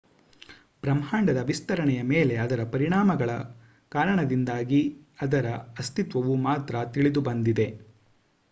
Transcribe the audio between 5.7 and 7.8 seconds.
ಅಸ್ತಿತ್ವವು ಮಾತ್ರ ತಿಳಿದುಬಂದಿದೆ